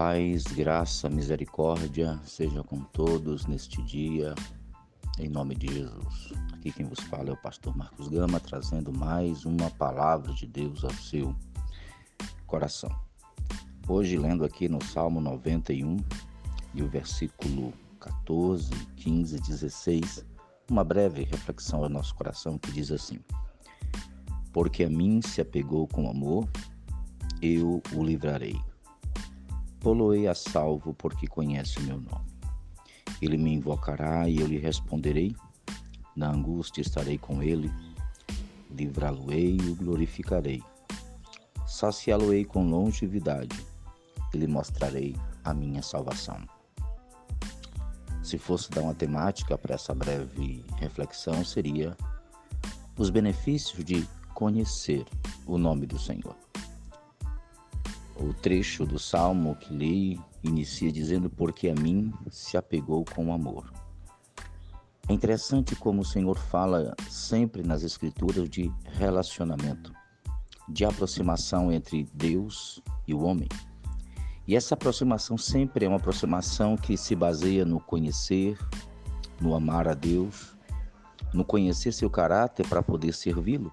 Paz, 0.00 0.44
graça, 0.44 1.10
misericórdia 1.10 2.20
seja 2.24 2.62
com 2.62 2.82
todos 2.82 3.46
neste 3.46 3.82
dia, 3.82 4.32
em 5.18 5.28
nome 5.28 5.56
de 5.56 5.66
Jesus. 5.74 6.32
Aqui 6.52 6.70
quem 6.70 6.86
vos 6.86 7.00
fala 7.00 7.30
é 7.30 7.32
o 7.32 7.36
pastor 7.36 7.76
Marcos 7.76 8.06
Gama, 8.06 8.38
trazendo 8.38 8.92
mais 8.92 9.44
uma 9.44 9.68
palavra 9.70 10.32
de 10.32 10.46
Deus 10.46 10.84
ao 10.84 10.92
seu 10.92 11.34
coração. 12.46 12.88
Hoje, 13.88 14.16
lendo 14.16 14.44
aqui 14.44 14.68
no 14.68 14.80
Salmo 14.84 15.20
91 15.20 15.96
e 16.74 16.80
o 16.80 16.88
versículo 16.88 17.72
14, 17.98 18.70
15, 18.98 19.40
16, 19.40 20.24
uma 20.70 20.84
breve 20.84 21.24
reflexão 21.24 21.82
ao 21.82 21.88
nosso 21.88 22.14
coração 22.14 22.56
que 22.56 22.70
diz 22.70 22.92
assim: 22.92 23.18
Porque 24.52 24.84
a 24.84 24.88
mim 24.88 25.20
se 25.20 25.40
apegou 25.40 25.88
com 25.88 26.08
amor, 26.08 26.48
eu 27.42 27.82
o 27.92 28.04
livrarei 28.04 28.67
Poloei 29.80 30.26
a 30.26 30.34
salvo, 30.34 30.92
porque 30.94 31.26
conhece 31.26 31.78
o 31.78 31.82
meu 31.82 32.00
nome. 32.00 32.26
Ele 33.22 33.36
me 33.36 33.54
invocará 33.54 34.28
e 34.28 34.38
eu 34.38 34.46
lhe 34.46 34.58
responderei. 34.58 35.34
Na 36.16 36.30
angústia 36.30 36.80
estarei 36.80 37.16
com 37.16 37.42
ele, 37.42 37.70
livrá-lo-ei 38.70 39.56
e 39.56 39.70
o 39.70 39.74
glorificarei. 39.74 40.62
Saciá-lo-ei 41.66 42.44
com 42.44 42.68
longevidade 42.68 43.56
e 44.34 44.38
lhe 44.38 44.46
mostrarei 44.46 45.14
a 45.44 45.54
minha 45.54 45.82
salvação. 45.82 46.38
Se 48.22 48.36
fosse 48.36 48.70
dar 48.70 48.82
uma 48.82 48.94
temática 48.94 49.56
para 49.56 49.74
essa 49.74 49.94
breve 49.94 50.64
reflexão, 50.76 51.44
seria 51.44 51.96
os 52.98 53.10
benefícios 53.10 53.84
de 53.84 54.06
conhecer 54.34 55.06
o 55.46 55.56
nome 55.56 55.86
do 55.86 55.98
Senhor. 55.98 56.36
O 58.20 58.34
trecho 58.34 58.84
do 58.84 58.98
salmo 58.98 59.54
que 59.54 59.72
li 59.72 60.20
inicia 60.42 60.90
dizendo: 60.90 61.30
Porque 61.30 61.68
a 61.68 61.74
mim 61.74 62.12
se 62.30 62.56
apegou 62.56 63.04
com 63.04 63.32
amor. 63.32 63.72
É 65.08 65.12
interessante 65.12 65.76
como 65.76 66.02
o 66.02 66.04
Senhor 66.04 66.36
fala 66.36 66.94
sempre 67.08 67.62
nas 67.62 67.84
Escrituras 67.84 68.50
de 68.50 68.72
relacionamento, 68.84 69.92
de 70.68 70.84
aproximação 70.84 71.72
entre 71.72 72.08
Deus 72.12 72.82
e 73.06 73.14
o 73.14 73.22
homem. 73.22 73.48
E 74.48 74.56
essa 74.56 74.74
aproximação 74.74 75.38
sempre 75.38 75.84
é 75.86 75.88
uma 75.88 75.98
aproximação 75.98 76.76
que 76.76 76.96
se 76.96 77.14
baseia 77.14 77.64
no 77.64 77.78
conhecer, 77.78 78.58
no 79.40 79.54
amar 79.54 79.86
a 79.86 79.94
Deus, 79.94 80.56
no 81.32 81.44
conhecer 81.44 81.92
seu 81.92 82.10
caráter 82.10 82.66
para 82.66 82.82
poder 82.82 83.14
servi-lo. 83.14 83.72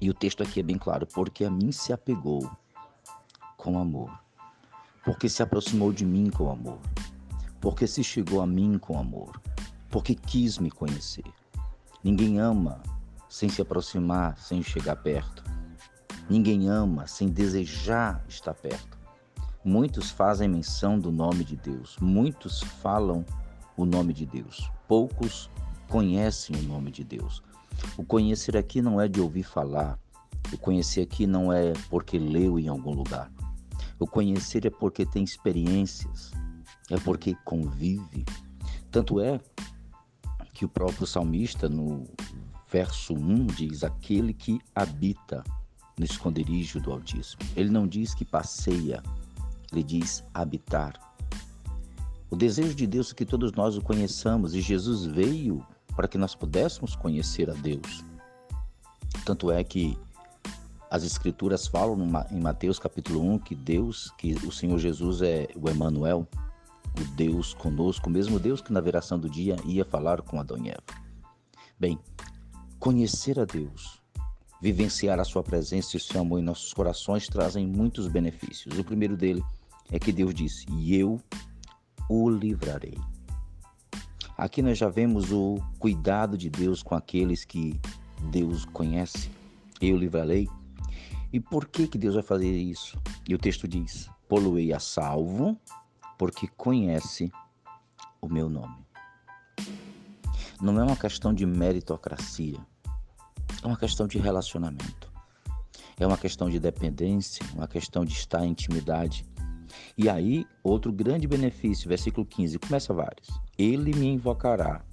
E 0.00 0.10
o 0.10 0.14
texto 0.14 0.42
aqui 0.42 0.58
é 0.58 0.62
bem 0.62 0.76
claro: 0.76 1.06
porque 1.06 1.44
a 1.44 1.50
mim 1.50 1.70
se 1.70 1.92
apegou 1.92 2.50
com 3.68 3.78
amor, 3.78 4.10
porque 5.04 5.28
se 5.28 5.42
aproximou 5.42 5.92
de 5.92 6.06
mim 6.06 6.30
com 6.30 6.50
amor, 6.50 6.78
porque 7.60 7.86
se 7.86 8.02
chegou 8.02 8.40
a 8.40 8.46
mim 8.46 8.78
com 8.78 8.98
amor, 8.98 9.38
porque 9.90 10.14
quis 10.14 10.56
me 10.58 10.70
conhecer. 10.70 11.26
Ninguém 12.02 12.38
ama 12.38 12.80
sem 13.28 13.46
se 13.50 13.60
aproximar, 13.60 14.38
sem 14.38 14.62
chegar 14.62 14.96
perto. 14.96 15.44
Ninguém 16.30 16.66
ama 16.66 17.06
sem 17.06 17.28
desejar 17.28 18.24
estar 18.26 18.54
perto. 18.54 18.96
Muitos 19.62 20.10
fazem 20.10 20.48
menção 20.48 20.98
do 20.98 21.12
nome 21.12 21.44
de 21.44 21.54
Deus, 21.54 21.98
muitos 22.00 22.62
falam 22.62 23.22
o 23.76 23.84
nome 23.84 24.14
de 24.14 24.24
Deus, 24.24 24.70
poucos 24.88 25.50
conhecem 25.88 26.56
o 26.56 26.62
nome 26.62 26.90
de 26.90 27.04
Deus. 27.04 27.42
O 27.98 28.02
conhecer 28.02 28.56
aqui 28.56 28.80
não 28.80 28.98
é 28.98 29.06
de 29.06 29.20
ouvir 29.20 29.42
falar, 29.42 29.98
o 30.50 30.56
conhecer 30.56 31.02
aqui 31.02 31.26
não 31.26 31.52
é 31.52 31.74
porque 31.90 32.18
leu 32.18 32.58
em 32.58 32.66
algum 32.68 32.94
lugar. 32.94 33.30
O 33.98 34.06
conhecer 34.06 34.64
é 34.66 34.70
porque 34.70 35.04
tem 35.04 35.24
experiências, 35.24 36.30
é 36.90 36.96
porque 36.98 37.34
convive. 37.44 38.24
Tanto 38.90 39.20
é 39.20 39.40
que 40.54 40.64
o 40.64 40.68
próprio 40.68 41.06
salmista, 41.06 41.68
no 41.68 42.04
verso 42.70 43.14
1, 43.14 43.46
diz: 43.46 43.84
Aquele 43.84 44.32
que 44.32 44.60
habita 44.74 45.42
no 45.98 46.04
esconderijo 46.04 46.80
do 46.80 46.92
Altíssimo. 46.92 47.42
Ele 47.56 47.70
não 47.70 47.86
diz 47.86 48.14
que 48.14 48.24
passeia, 48.24 49.02
ele 49.72 49.82
diz 49.82 50.24
habitar. 50.32 50.94
O 52.30 52.36
desejo 52.36 52.74
de 52.74 52.86
Deus 52.86 53.10
é 53.10 53.14
que 53.14 53.24
todos 53.24 53.52
nós 53.52 53.76
o 53.76 53.82
conheçamos 53.82 54.54
e 54.54 54.60
Jesus 54.60 55.04
veio 55.04 55.66
para 55.96 56.06
que 56.06 56.18
nós 56.18 56.34
pudéssemos 56.34 56.94
conhecer 56.94 57.50
a 57.50 57.54
Deus. 57.54 58.04
Tanto 59.24 59.50
é 59.50 59.64
que 59.64 59.98
as 60.90 61.04
escrituras 61.04 61.66
falam 61.66 61.98
em 62.30 62.40
Mateus 62.40 62.78
capítulo 62.78 63.20
1 63.34 63.38
que 63.40 63.54
Deus, 63.54 64.10
que 64.16 64.34
o 64.46 64.50
Senhor 64.50 64.78
Jesus 64.78 65.20
é 65.22 65.48
o 65.54 65.68
Emanuel, 65.68 66.26
o 66.98 67.04
Deus 67.14 67.52
conosco, 67.52 68.08
o 68.08 68.12
mesmo 68.12 68.38
Deus 68.38 68.60
que 68.60 68.72
na 68.72 68.80
veração 68.80 69.18
do 69.18 69.28
dia 69.28 69.56
ia 69.64 69.84
falar 69.84 70.22
com 70.22 70.40
Adão 70.40 70.56
e 70.64 70.70
Eva. 70.70 70.82
Bem, 71.78 71.98
conhecer 72.78 73.38
a 73.38 73.44
Deus, 73.44 74.00
vivenciar 74.62 75.20
a 75.20 75.24
sua 75.24 75.42
presença 75.42 75.90
e 75.94 75.98
o 75.98 76.00
seu 76.00 76.20
amor 76.20 76.40
em 76.40 76.44
nossos 76.44 76.72
corações 76.72 77.28
trazem 77.28 77.66
muitos 77.66 78.08
benefícios. 78.08 78.78
O 78.78 78.84
primeiro 78.84 79.16
dele 79.16 79.44
é 79.92 79.98
que 79.98 80.10
Deus 80.10 80.34
disse: 80.34 80.64
"E 80.70 80.96
eu 80.96 81.20
o 82.08 82.30
livrarei". 82.30 82.98
Aqui 84.36 84.62
nós 84.62 84.78
já 84.78 84.88
vemos 84.88 85.32
o 85.32 85.58
cuidado 85.78 86.38
de 86.38 86.48
Deus 86.48 86.82
com 86.82 86.94
aqueles 86.94 87.44
que 87.44 87.78
Deus 88.30 88.64
conhece. 88.64 89.30
Eu 89.80 89.96
livrarei 89.96 90.48
e 91.32 91.40
por 91.40 91.66
que, 91.66 91.86
que 91.86 91.98
Deus 91.98 92.14
vai 92.14 92.22
fazer 92.22 92.50
isso? 92.50 92.98
E 93.28 93.34
o 93.34 93.38
texto 93.38 93.68
diz: 93.68 94.10
Poluei 94.28 94.72
a 94.72 94.80
salvo, 94.80 95.58
porque 96.16 96.48
conhece 96.48 97.30
o 98.20 98.28
meu 98.28 98.48
nome. 98.48 98.76
Não 100.60 100.78
é 100.80 100.82
uma 100.82 100.96
questão 100.96 101.32
de 101.32 101.46
meritocracia, 101.46 102.58
é 103.62 103.66
uma 103.66 103.76
questão 103.76 104.06
de 104.06 104.18
relacionamento. 104.18 105.08
É 106.00 106.06
uma 106.06 106.16
questão 106.16 106.48
de 106.48 106.60
dependência, 106.60 107.44
uma 107.54 107.66
questão 107.66 108.04
de 108.04 108.12
estar 108.12 108.44
em 108.44 108.50
intimidade. 108.50 109.26
E 109.96 110.08
aí, 110.08 110.46
outro 110.62 110.92
grande 110.92 111.26
benefício, 111.26 111.88
versículo 111.88 112.24
15, 112.24 112.58
começa 112.60 112.94
vários. 112.94 113.28
Ele 113.58 113.92
me 113.92 114.06
invocará 114.06 114.84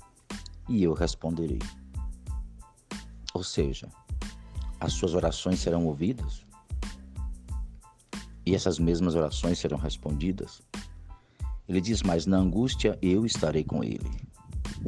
e 0.68 0.84
eu 0.84 0.94
responderei. 0.94 1.60
Ou 3.36 3.44
seja, 3.44 3.88
as 4.80 4.94
suas 4.94 5.14
orações 5.14 5.60
serão 5.60 5.86
ouvidas? 5.86 6.46
E 8.46 8.54
essas 8.54 8.78
mesmas 8.78 9.16
orações 9.16 9.58
serão 9.58 9.78
respondidas? 9.78 10.62
Ele 11.68 11.82
diz: 11.82 12.04
Mas 12.04 12.26
na 12.26 12.38
angústia 12.38 12.98
eu 13.02 13.26
estarei 13.26 13.64
com 13.64 13.84
ele. 13.84 14.10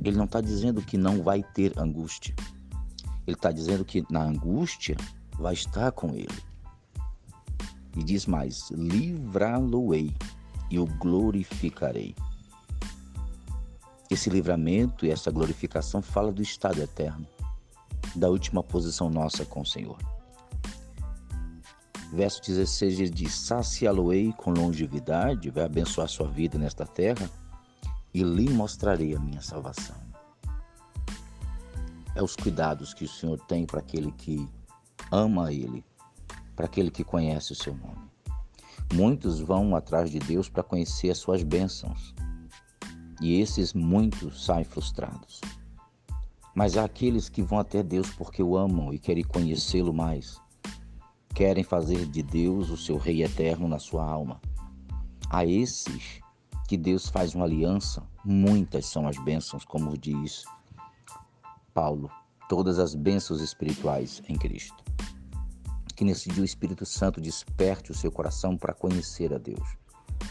Ele 0.04 0.16
não 0.16 0.26
está 0.26 0.42
dizendo 0.42 0.82
que 0.82 0.98
não 0.98 1.24
vai 1.24 1.42
ter 1.42 1.78
angústia. 1.78 2.36
Ele 3.26 3.36
está 3.36 3.52
dizendo 3.52 3.84
que 3.84 4.06
na 4.12 4.24
angústia 4.24 4.96
vai 5.40 5.54
estar 5.54 5.92
com 5.92 6.14
ele. 6.14 6.28
E 7.96 8.04
diz 8.04 8.28
mais: 8.28 8.70
Livrá-lo-ei 8.70 10.14
e 10.70 10.78
o 10.78 10.86
glorificarei. 10.86 12.16
Esse 14.10 14.30
livramento 14.30 15.06
e 15.06 15.10
essa 15.10 15.32
glorificação 15.32 16.02
fala 16.02 16.32
do 16.32 16.42
estado 16.42 16.82
eterno 16.82 17.28
da 18.16 18.30
última 18.30 18.64
posição 18.64 19.10
nossa 19.10 19.46
com 19.46 19.62
o 19.62 19.66
Senhor. 19.66 19.98
Verso 22.12 22.42
16 22.42 23.00
ele 23.00 23.10
diz: 23.10 23.34
Saciá-lo-ei 23.34 24.34
com 24.34 24.52
longevidade, 24.52 25.50
vai 25.50 25.64
abençoar 25.66 26.08
sua 26.08 26.28
vida 26.28 26.58
nesta 26.58 26.86
terra, 26.86 27.30
e 28.14 28.24
lhe 28.24 28.50
mostrarei 28.50 29.16
a 29.16 29.20
minha 29.20 29.42
salvação. 29.42 29.96
É 32.16 32.24
os 32.24 32.36
cuidados 32.36 32.94
que 32.94 33.04
o 33.04 33.10
Senhor 33.10 33.40
tem 33.42 33.66
para 33.66 33.80
aquele 33.80 34.12
que 34.14 34.48
ama 35.12 35.52
Ele, 35.52 35.86
para 36.56 36.66
aquele 36.66 36.90
que 36.90 37.04
conhece 37.04 37.52
o 37.52 37.56
seu 37.56 37.76
nome. 37.76 38.08
Muitos 38.94 39.40
vão 39.40 39.76
atrás 39.76 40.10
de 40.10 40.18
Deus 40.18 40.48
para 40.48 40.64
conhecer 40.64 41.12
as 41.12 41.18
suas 41.18 41.44
bênçãos, 41.44 42.16
e 43.22 43.40
esses 43.42 43.74
muitos 43.74 44.46
saem 44.46 44.64
frustrados. 44.64 45.42
Mas 46.58 46.76
aqueles 46.76 47.30
que 47.30 47.44
vão 47.44 47.60
até 47.60 47.84
Deus 47.84 48.10
porque 48.10 48.42
o 48.42 48.58
amam 48.58 48.92
e 48.92 48.98
querem 48.98 49.24
conhecê-lo 49.24 49.94
mais. 49.94 50.42
Querem 51.36 51.64
fazer 51.64 52.08
de 52.08 52.24
Deus 52.24 52.72
o 52.72 52.76
seu 52.76 52.98
Rei 52.98 53.22
eterno 53.22 53.68
na 53.68 53.78
sua 53.78 54.04
alma. 54.04 54.42
A 55.30 55.46
esses 55.46 56.20
que 56.68 56.76
Deus 56.76 57.10
faz 57.10 57.36
uma 57.36 57.46
aliança, 57.46 58.02
muitas 58.26 58.88
são 58.88 59.08
as 59.08 59.24
bênçãos, 59.24 59.64
como 59.66 59.96
diz 59.96 60.46
Paulo, 61.76 62.10
todas 62.50 62.80
as 62.80 62.96
bênçãos 62.96 63.40
espirituais 63.40 64.24
em 64.28 64.36
Cristo. 64.36 64.84
Que 65.96 66.04
nesse 66.04 66.28
dia 66.28 66.42
o 66.42 66.46
Espírito 66.46 66.88
Santo 66.88 67.22
desperte 67.22 67.92
o 67.92 67.96
seu 67.96 68.12
coração 68.12 68.58
para 68.58 68.74
conhecer 68.74 69.32
a 69.32 69.38
Deus, 69.38 69.78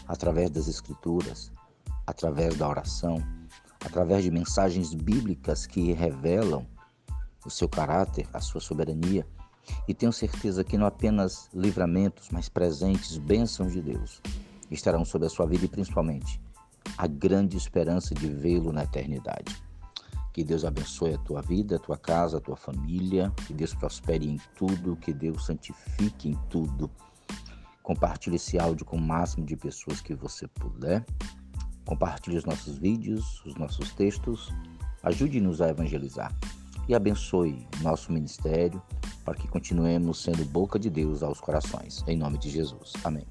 através 0.09 0.51
das 0.51 0.67
Escrituras, 0.67 1.53
através 2.05 2.57
da 2.57 2.69
oração, 2.69 3.23
através 3.87 4.25
de 4.25 4.33
mensagens 4.33 4.93
bíblicas 4.93 5.65
que 5.65 5.93
revelam 5.93 6.67
o 7.45 7.51
seu 7.51 7.69
caráter, 7.69 8.27
a 8.33 8.41
sua 8.41 8.61
soberania. 8.61 9.25
E 9.87 9.95
tenho 9.95 10.13
certeza 10.13 10.65
que 10.65 10.77
não 10.77 10.87
apenas 10.87 11.49
livramentos, 11.55 12.29
mas 12.31 12.49
presentes, 12.49 13.17
bênçãos 13.17 13.73
de 13.73 13.81
Deus 13.81 14.21
estarão 14.71 15.05
sobre 15.05 15.29
a 15.29 15.31
sua 15.31 15.47
vida 15.47 15.65
e 15.65 15.69
principalmente 15.69 16.41
a 16.99 17.07
grande 17.07 17.57
esperança 17.57 18.13
de 18.13 18.29
vê-lo 18.29 18.73
na 18.73 18.83
eternidade. 18.83 19.57
Que 20.33 20.43
Deus 20.43 20.65
abençoe 20.65 21.15
a 21.15 21.19
tua 21.19 21.41
vida, 21.41 21.77
a 21.77 21.79
tua 21.79 21.97
casa, 21.97 22.39
a 22.39 22.41
tua 22.41 22.57
família, 22.57 23.33
que 23.47 23.55
Deus 23.55 23.73
prospere 23.73 24.29
em 24.29 24.41
tudo, 24.57 24.97
que 24.97 25.13
Deus 25.13 25.47
santifique 25.47 26.29
em 26.29 26.35
tudo. 26.51 26.91
Compartilhe 27.83 28.37
esse 28.37 28.59
áudio 28.59 28.85
com 28.85 28.97
o 28.97 29.01
máximo 29.01 29.47
de 29.47 29.57
pessoas 29.57 30.01
que 30.01 30.15
você 30.15 30.49
puder. 30.49 31.05
Compartilhe 31.87 32.37
os 32.37 32.45
nossos 32.45 32.77
vídeos, 32.77 33.43
os 33.47 33.55
nossos 33.55 33.93
textos. 33.93 34.53
Ajude-nos 35.03 35.63
a 35.63 35.69
evangelizar 35.69 36.37
e 36.89 36.95
abençoe 36.95 37.67
nosso 37.81 38.13
ministério 38.13 38.83
para 39.25 39.35
que 39.35 39.49
continuemos 39.49 40.23
sendo 40.23 40.45
boca 40.45 40.79
de 40.79 40.91
Deus 40.91 41.23
aos 41.23 41.41
corações. 41.41 42.05
Em 42.07 42.17
nome 42.17 42.39
de 42.39 42.51
Jesus. 42.51 42.93
Amém. 43.05 43.27